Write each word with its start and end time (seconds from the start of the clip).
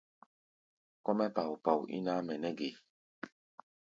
Kɔ́-mɛ́ 1.03 1.29
pao-pao 1.35 1.81
ín 1.95 2.05
ǎmʼɛ 2.15 2.35
nɛ́ 2.41 2.51
ge? 2.57 2.69